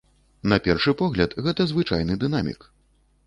[0.51, 2.67] На першы погляд гэта звычайны дынамік.